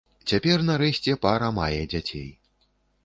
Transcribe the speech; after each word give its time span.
Цяпер, 0.29 0.63
нарэшце, 0.69 1.15
пара 1.25 1.49
мае 1.59 1.81
дзяцей. 1.93 2.29